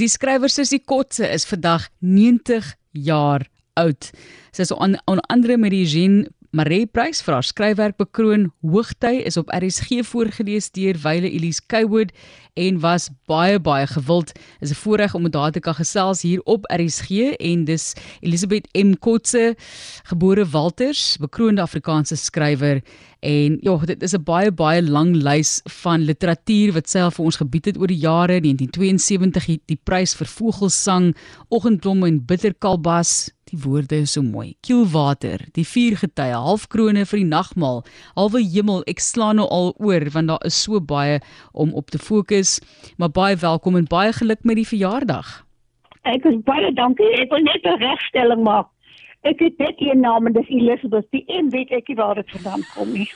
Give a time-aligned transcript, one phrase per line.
[0.00, 2.64] Die skrywer Sissie Kotse is vandag 90
[2.96, 3.42] jaar
[3.76, 4.06] oud.
[4.48, 8.48] Sy is on, on andere met die Jean Maree Prys vir haar skryfwerk bekroon.
[8.66, 12.10] Hoogty is op RSG voorgeles deur Wyle Elise Kaywood
[12.58, 14.32] en was baie baie gewild.
[14.58, 18.66] Is 'n voorreg om met haar te kan gesels hier op RSG en dis Elisabeth
[18.74, 19.54] M Kotse,
[20.02, 22.82] gebore Walters, bekroonde Afrikaanse skrywer
[23.20, 27.24] en ja, dit is 'n baie baie lang lys van literatuur wat sy al vir
[27.24, 31.16] ons gebied het oor die jare 1972 die, die prys vir vogelsang,
[31.48, 34.54] oggendblomme en bitterkalbas Die woorde is so mooi.
[34.62, 37.80] Kielwater, die vier getye, halfkrone vir die nagmaal,
[38.14, 38.84] halwe hemel.
[38.90, 41.18] Ek slaan nou al oor want daar is so baie
[41.50, 42.60] om op te fokus.
[42.96, 45.40] Maar baie welkom en baie geluk met die verjaardag.
[46.06, 47.10] Ek is baie dankie.
[47.18, 48.70] Ek wil net 'n regstelling maak.
[49.20, 51.04] Ek het net een naam en dis Elizabeth.
[51.12, 53.08] Die een weet ek nie waar dit vandaan kom nie.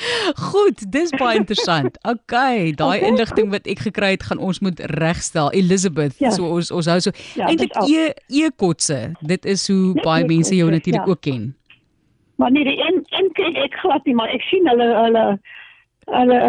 [0.50, 1.98] Goed, dis baie interessant.
[2.12, 5.52] Okay, daai okay, inligting wat ek gekry het, gaan ons moet regstel.
[5.54, 6.32] Elizabeth, ja.
[6.34, 8.10] so ons ons hou so ja, eintlik e
[8.42, 8.98] e kotse.
[9.22, 11.14] Dit is hoe net baie mense jou natuurlik ja.
[11.14, 11.52] ook ken.
[12.42, 15.26] Maar nee, die een een ken ek glad nie, maar ek sien hulle hulle
[16.10, 16.40] hulle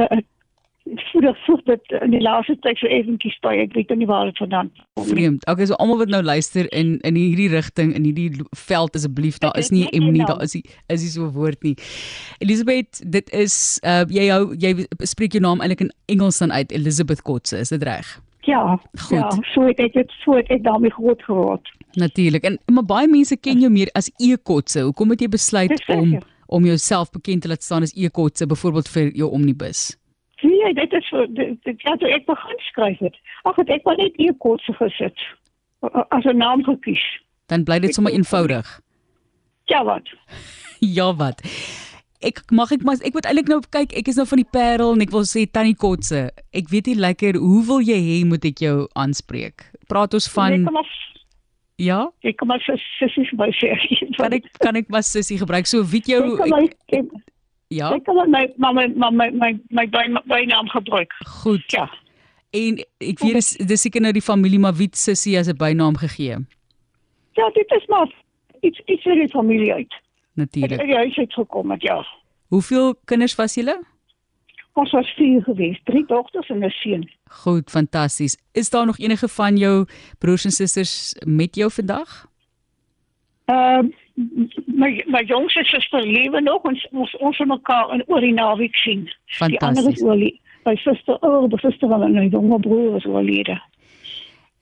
[0.84, 4.40] voedig voeg dit in die laaste tyd so effentjies by ek weet nie waar dit
[4.42, 5.46] vandaan kom vreemd.
[5.48, 9.56] Okay so almal wat nou luister in in hierdie rigting in hierdie veld asseblief daar
[9.60, 11.76] is nie M nie daar is die, is nie so 'n woord nie.
[12.40, 16.72] Elizabeth dit is uh, jy hou jy spreek jou naam eintlik in Engels dan uit
[16.72, 18.20] Elizabeth Kotse is dit reg?
[18.44, 18.76] Ja
[19.08, 19.18] Goed.
[19.18, 21.72] ja so ek het dit so ek het daarmee groot geword.
[21.96, 25.80] Natuurlik en maar baie mense ken jou meer as E Kotse hoekom het jy besluit
[25.88, 29.94] om om jouself bekend te laat staan as E Kotse byvoorbeeld vir jou omnibus
[30.64, 33.18] Nee, dit is so dit, dit ja, toe ek begin skryf het.
[33.44, 35.26] Ag, ek maar net hier kort gesit.
[36.16, 37.04] As 'n naam gekies.
[37.52, 38.80] Dan bly dit sommer eenvoudig.
[39.68, 40.08] Ja wat?
[40.98, 41.44] ja wat?
[42.24, 44.96] Ek mag ek maar ek moet eintlik nou kyk, ek is nou van die Parel
[44.96, 46.32] en ek wil sê Tannie Kotse.
[46.56, 49.68] Ek weet nie lekker hoe wil jy hê moet ek jou aanspreek?
[49.92, 50.88] Praat ons van nee, maar,
[51.82, 52.06] Ja?
[52.22, 53.74] Ek kom maar sussie by sê.
[54.20, 55.68] Kan ek kan ek maar sussie gebruik?
[55.68, 57.10] So wie jou ek, ek,
[57.74, 57.92] Ja.
[57.96, 61.14] Ek kan my my my my my my bynaam gebruik.
[61.44, 61.64] Goed.
[61.72, 61.90] Ja.
[62.54, 65.98] En ek weet dis dis seker nou die familie maar wie sussie as 'n bynaam
[65.98, 66.38] gegee.
[67.34, 68.12] Ja, dit is maar
[68.62, 69.94] iets iets vir die familie uit.
[70.34, 70.86] Natuurlik.
[70.86, 72.06] Ja, hy het gekom met ja.
[72.48, 73.82] Hoeveel kinders was julle?
[74.74, 77.10] Ons was vier gewees, drie dogters en 'n seun.
[77.30, 78.38] Goed, fantasties.
[78.52, 79.86] Is daar nog enige van jou
[80.18, 82.28] broers en susters met jou vandag?
[83.46, 83.92] Ehm uh,
[84.66, 89.08] my my jongste suster lewe nog ons ons ons mekaar in oor die naweek sien.
[89.40, 93.06] Die ander is oor die my suster, oh, my suster van my jonger broer is
[93.06, 93.58] oorlede.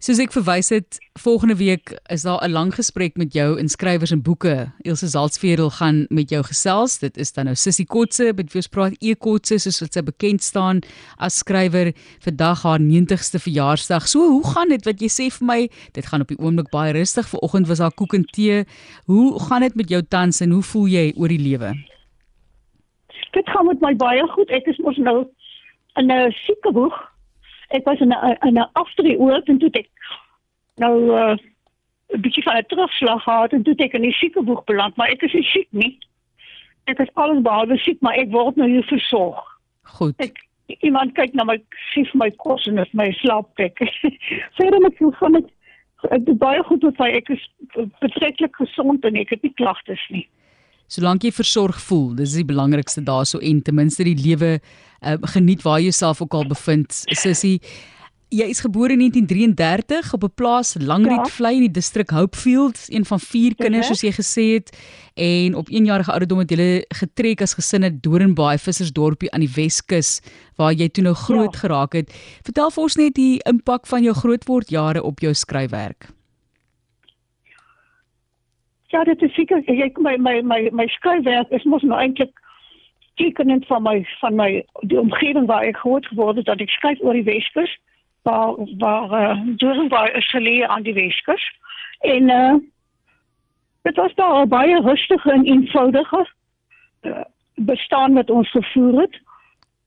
[0.01, 4.21] Soos ek verwys het, volgende week is daar 'n lang gesprek met jou inskrywers en
[4.21, 4.71] boeke.
[4.81, 6.97] Elsje Salzveld gaan met jou gesels.
[6.99, 10.01] Dit is dan nou Sissie Kotse, met wie ons praat E Kotse, soos wat sy
[10.01, 10.81] bekend staan
[11.17, 14.07] as skrywer vir dag haar 90ste verjaarsdag.
[14.07, 15.69] So, hoe gaan dit wat jy sê vir my?
[15.93, 17.29] Dit gaan op die oomblik baie rustig.
[17.29, 18.65] Vanoggend was daar koek en tee.
[19.05, 21.75] Hoe gaan dit met jou tans en hoe voel jy oor die lewe?
[23.33, 24.49] Dit gaan met my baie goed.
[24.49, 25.27] Ek is mos nou
[25.95, 27.10] in 'n siekeboeg
[27.71, 29.89] ek was in 'n in 'n aftree oop en toe ek
[30.75, 31.35] nou uh,
[32.13, 35.21] 'n bietjie van 'n terugslag gehad en toe ek in die siekeboek beland, maar ek
[35.21, 35.97] is nie siek nie.
[36.85, 39.59] Ek is alles behalwe siek, maar ek word nou hier versorg.
[39.83, 40.15] Goed.
[40.17, 40.37] Ek
[40.81, 41.57] iemand kyk na my
[41.93, 43.79] sief my kos en my slaapplek.
[44.57, 45.49] Verder met hoe van dit
[46.09, 47.43] ek doen baie goed met my ek is
[48.01, 50.27] betreklik gesond en ek het nie klagtes nie.
[50.91, 55.63] Solank jy versorg voel, dis die belangrikste daarso en ten minste die lewe uh, geniet
[55.63, 56.91] waar jy jouself ook al bevind.
[57.15, 57.61] Sissie,
[58.31, 61.57] jy is gebore in 1933 op 'n plaas Langriedvlei ja.
[61.61, 64.75] in die distrik Hopefield, een van vier kinders soos jy gesê het
[65.15, 69.53] en op 1 jarige ouderdom het jy getrek as gesin in Doringbaai Vissersdorpie aan die
[69.55, 70.19] Weskus
[70.55, 71.59] waar jy toe nou groot ja.
[71.59, 72.11] geraak het.
[72.43, 76.11] Vertel vir ons net die impak van jou grootword jare op jou skryfwerk.
[78.91, 79.37] Ja, dit is
[79.97, 82.41] my my my skryfwerk is mos nou eintlik
[83.15, 86.99] tekenend van my van my die omgewing waar ek groot geword het dat ek skryf
[86.99, 87.79] oor die Weskus
[88.27, 91.51] waar waar uh, is geleë aan die Weskus.
[91.99, 92.55] En uh,
[93.81, 96.27] dit was daar baie rustig en eenvoudige
[97.01, 97.23] uh,
[97.55, 99.21] bestaan wat ons gevoer het.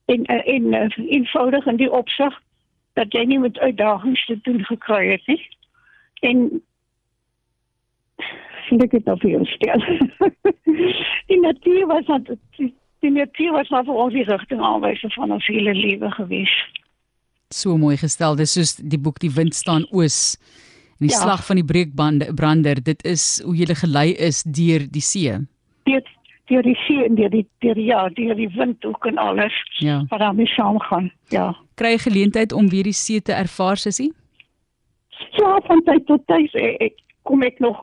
[0.04, 2.42] En uh, en eenvoudig in die opsig
[2.92, 5.48] dat jy nie met uitdagings te doen gekry het nie.
[6.20, 6.62] En
[8.68, 9.84] sien ek dit op jou stel.
[11.30, 12.32] die natuur was dat
[13.04, 16.54] die natuur was maar vir ons die rigting aanwyser van ons hele lewe gewees.
[17.54, 18.36] So mooi gestel.
[18.36, 20.36] Dis soos die boek Die wind staan oos
[20.98, 21.20] en die ja.
[21.20, 22.80] slag van die breekbande brander.
[22.82, 25.36] Dit is hoe jy gelei is deur die see.
[25.88, 26.08] Dit
[26.50, 29.54] deur die see en deur die deur ja, deur die wind ook en alles.
[29.78, 30.02] Ja.
[30.08, 31.12] Wat daarmee saamgaan.
[31.34, 31.52] Ja.
[31.80, 34.12] Kry geleentheid om weer die see te ervaar, sussie?
[35.38, 37.82] Ja, van tyd tot tyd ek, ek kom ek nog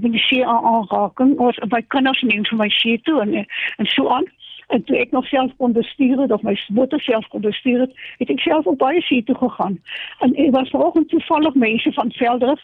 [0.00, 4.08] die see aan aanraking of by kinders neem vir my see toe en en so
[4.08, 4.26] aan.
[4.66, 7.92] En toe ek nog self kon bestuur het of my motor self kon bestuur het,
[8.18, 9.80] het ek self op baie see toe gegaan.
[10.18, 12.62] En ek was vanoggend toevallig mense van Veldrif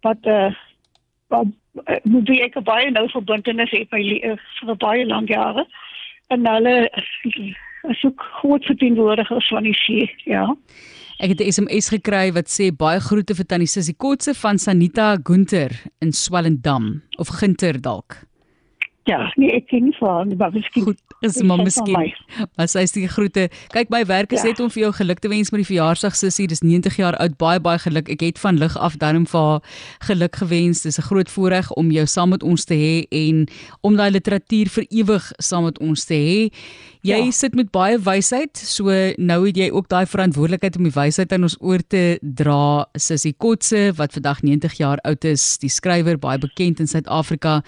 [0.00, 0.54] wat eh uh,
[1.28, 1.46] wat
[1.84, 5.66] uh, moet ek baie nou verbintenis het by uh, vir baie lank jare.
[6.28, 6.90] En hulle
[7.88, 10.56] is ook groot verteenwoordigers van die see, ja.
[11.16, 15.16] Ek het 'n SMS gekry wat sê baie groete vir Tannie Sissie Kotse van Sanita
[15.24, 18.26] Gunter in Swellendam of Gunter dalk.
[19.04, 22.12] Ja, nee, ek ken nie van, maar miskien Goed, is maar miskien.
[22.56, 23.48] Maar sy sê groete.
[23.72, 24.52] Kyk, my werk is ja.
[24.52, 26.48] net om vir jou geluk te wens met die verjaarsdag sussie.
[26.50, 27.36] Dis 90 jaar oud.
[27.40, 28.10] Baie baie geluk.
[28.12, 29.78] Ek het van lig af darm vir haar
[30.08, 30.82] geluk gewens.
[30.84, 33.46] Dis 'n groot voorreg om jou saam met ons te hê en
[33.80, 36.52] om daai literatuur vir ewig saam met ons te hê.
[37.06, 37.30] Jy ja.
[37.30, 41.46] sit met baie wysheid, so nou het jy ook daai verantwoordelikheid om die wysheid aan
[41.46, 42.86] ons oor te dra.
[42.98, 47.62] Sussie Kotse wat vandag 90 jaar oud is, die skrywer baie bekend in Suid-Afrika.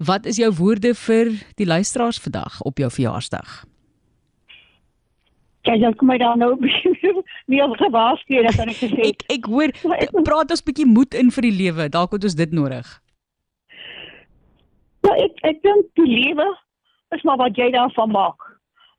[0.00, 3.52] Wat is jou woorde vir die luisteraars vandag op jou verjaarsdag?
[5.68, 6.54] Ja, jy kom my daar nou
[7.50, 9.74] nie op gewaarsku dat ek gesê ek ek hoor
[10.28, 11.88] praat ons bietjie moed in vir die lewe.
[11.92, 12.88] Dalk het ons dit nodig.
[15.04, 16.48] Ja, ek ek dink die lewe
[17.16, 18.48] is maar wat jy daarvan maak.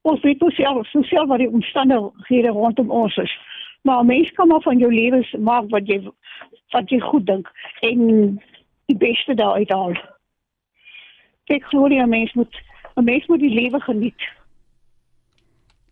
[0.05, 3.33] Ons weet ons self, so self wat die omstandighede rondom ons is.
[3.85, 6.01] Maar mens kan maar van jou lewe maak wat jy
[6.73, 7.49] wat jy goed dink
[7.85, 8.01] en
[8.91, 9.97] die beste daaruit haal
[11.55, 12.61] ek glo die mens moet
[12.95, 14.21] 'n mens moet die lewe geniet.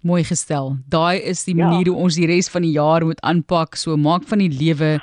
[0.01, 0.77] Mooi gestel.
[0.87, 1.91] Daai is die manier ja.
[1.91, 4.99] hoe ons die res van die jaar moet aanpak, so maak van die lewe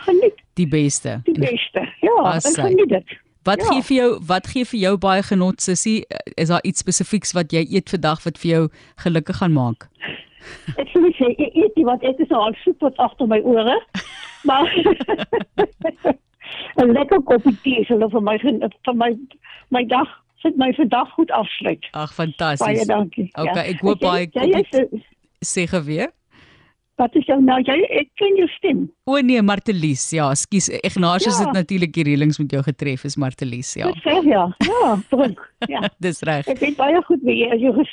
[0.57, 1.21] die beste.
[1.25, 1.85] Die beste.
[2.01, 3.17] Ja, ek geniet dit.
[3.47, 3.67] Wat ja.
[3.69, 6.05] gee vir jou wat gee vir jou baie genot sussie?
[6.35, 8.63] Is daar iets spesifieks wat jy eet vandag wat vir jou
[9.05, 9.89] gelukkig gaan maak?
[10.81, 13.77] Ek sê jy eet wat ek is al super agter my ore.
[14.47, 14.71] Maar
[16.77, 19.11] 'n lekker koppie tee sal vir my vir my
[19.75, 20.07] my dag
[20.47, 21.89] sit my vandag goed afsluit.
[21.93, 22.67] Ag fantasties.
[22.67, 23.29] Baie dankie.
[23.35, 23.67] Okay, ja.
[23.75, 24.87] ek hoop baie
[25.45, 26.13] sê geweer.
[26.97, 27.59] Wat is jou nou?
[27.61, 28.87] Jy ek ken jou stem.
[29.05, 30.07] O nee, Martelies.
[30.17, 30.71] Ja, skus.
[30.81, 31.45] Ignatius ja.
[31.45, 33.91] het natuurlik die reëlings met jou getref, is Martelies, ja.
[33.93, 34.47] Dis reg, ja.
[34.65, 35.43] Ja, druk.
[35.69, 35.83] Ja.
[36.07, 36.49] Dis reg.
[36.49, 37.93] Ek weet baie goed wie jy is.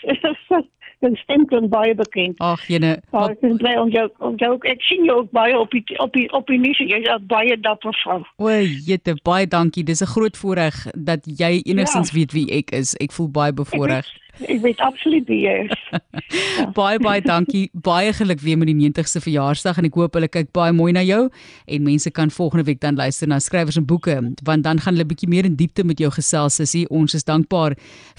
[1.03, 2.39] Jou stem klink baie bekend.
[2.39, 2.95] Ag, jene.
[3.11, 5.83] Maar ek is bly om jou om jou ek sien jou ook baie op die
[5.99, 6.79] op die op die nuus.
[6.79, 8.21] Jy's baie dapper vrou.
[8.39, 8.49] O,
[8.87, 9.83] jette, baie dankie.
[9.83, 12.17] Dis 'n groot voorreg dat jy enigstens ja.
[12.17, 12.95] weet wie ek is.
[13.03, 14.07] Ek voel baie bevoorreg.
[14.41, 15.77] Ek weet absoluut wie jy is.
[16.33, 16.65] Ja.
[16.73, 17.67] baie baie dankie.
[17.73, 21.03] Baie geluk weer met die 90ste verjaarsdag en ek hoop hulle kyk baie mooi na
[21.05, 24.15] jou en mense kan volgende week dan luister na skrywers en boeke
[24.45, 26.87] want dan gaan hulle bietjie meer in diepte met jou gesels sissie.
[26.89, 27.75] Ons is dankbaar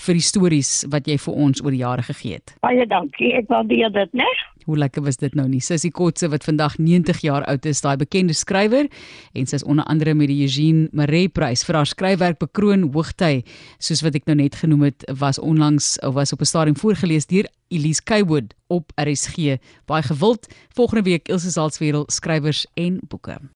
[0.06, 2.54] vir die stories wat jy vir ons oor die jare gegee het.
[2.62, 3.32] Baie dankie.
[3.34, 4.28] Ek waardeer dit, né?
[4.64, 5.60] Hoe lekker was dit nou nie?
[5.60, 8.88] Sissie Kotse wat vandag 90 jaar oud is, daai bekende skrywer
[9.36, 13.42] en sy is onder andere met die Eugene Maree Prys vir haar skryfwerk bekroon hoogty,
[13.78, 17.26] soos wat ek nou net genoem het, was onlangs of was op 'n stadium voorgeles
[17.26, 19.56] deur Elise Kaywood op RSG.
[19.84, 20.46] Baie gewild.
[20.68, 23.38] Volgende week Ilse Salzwetel skrywers en boeke.